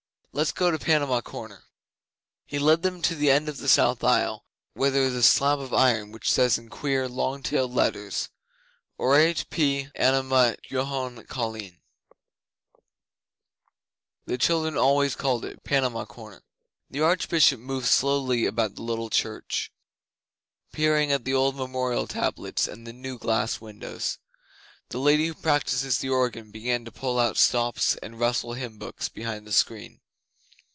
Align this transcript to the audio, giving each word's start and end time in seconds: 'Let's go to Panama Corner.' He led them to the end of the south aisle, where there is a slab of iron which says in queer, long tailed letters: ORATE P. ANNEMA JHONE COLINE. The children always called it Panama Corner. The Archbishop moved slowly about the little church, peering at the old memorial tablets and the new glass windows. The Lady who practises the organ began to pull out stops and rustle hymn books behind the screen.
'Let's 0.33 0.53
go 0.53 0.71
to 0.71 0.79
Panama 0.79 1.19
Corner.' 1.19 1.65
He 2.45 2.57
led 2.57 2.83
them 2.83 3.01
to 3.01 3.15
the 3.15 3.29
end 3.29 3.49
of 3.49 3.57
the 3.57 3.67
south 3.67 4.01
aisle, 4.01 4.45
where 4.73 4.89
there 4.89 5.03
is 5.03 5.13
a 5.13 5.21
slab 5.21 5.59
of 5.59 5.73
iron 5.73 6.13
which 6.13 6.31
says 6.31 6.57
in 6.57 6.69
queer, 6.69 7.09
long 7.09 7.43
tailed 7.43 7.73
letters: 7.73 8.29
ORATE 8.97 9.47
P. 9.49 9.89
ANNEMA 9.93 10.55
JHONE 10.63 11.25
COLINE. 11.27 11.81
The 14.25 14.37
children 14.37 14.77
always 14.77 15.17
called 15.17 15.43
it 15.43 15.65
Panama 15.65 16.05
Corner. 16.05 16.41
The 16.89 17.01
Archbishop 17.01 17.59
moved 17.59 17.87
slowly 17.87 18.45
about 18.45 18.75
the 18.75 18.83
little 18.83 19.09
church, 19.09 19.69
peering 20.71 21.11
at 21.11 21.25
the 21.25 21.33
old 21.33 21.57
memorial 21.57 22.07
tablets 22.07 22.69
and 22.69 22.87
the 22.87 22.93
new 22.93 23.17
glass 23.19 23.59
windows. 23.59 24.17
The 24.91 24.99
Lady 24.99 25.27
who 25.27 25.33
practises 25.33 25.97
the 25.99 26.09
organ 26.09 26.51
began 26.51 26.85
to 26.85 26.91
pull 26.91 27.19
out 27.19 27.35
stops 27.35 27.97
and 27.97 28.17
rustle 28.17 28.53
hymn 28.53 28.77
books 28.77 29.09
behind 29.09 29.45
the 29.45 29.51
screen. 29.53 29.97